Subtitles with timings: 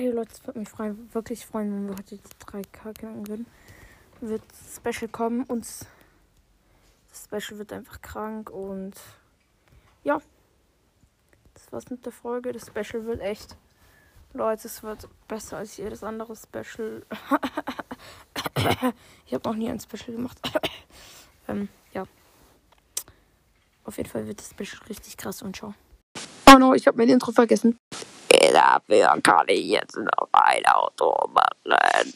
[0.00, 2.62] Ey Leute, es würde mich freuen, wirklich freuen, wenn wir heute die 3K
[2.94, 3.46] knacken würden.
[4.22, 4.40] Wird
[4.74, 5.66] Special kommen und
[7.10, 8.94] das Special wird einfach krank und
[10.02, 10.22] ja.
[11.52, 12.50] Das war's mit der Folge.
[12.52, 13.58] Das Special wird echt.
[14.32, 17.04] Leute, es wird besser als jedes andere Special.
[19.26, 20.40] ich habe noch nie ein Special gemacht.
[21.46, 22.06] ähm, ja.
[23.84, 25.74] Auf jeden Fall wird das Special richtig krass und ciao.
[26.50, 27.78] Oh no, ich habe mein Intro vergessen.
[28.70, 29.20] I feel a
[30.04, 32.06] 都飘到多么远